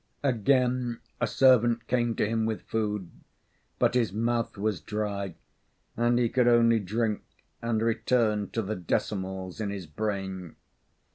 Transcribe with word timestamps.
Again 0.23 0.99
a 1.19 1.27
servant 1.27 1.85
came 1.85 2.15
to 2.15 2.27
him 2.27 2.47
with 2.47 2.63
food, 2.63 3.11
but 3.77 3.93
his 3.93 4.11
mouth 4.11 4.57
was 4.57 4.81
dry, 4.81 5.35
and 5.95 6.17
he 6.17 6.27
could 6.27 6.47
only 6.47 6.79
drink 6.79 7.21
and 7.61 7.83
return 7.83 8.49
to 8.49 8.63
the 8.63 8.75
decimals 8.75 9.61
in 9.61 9.69
his 9.69 9.85
brain. 9.85 10.55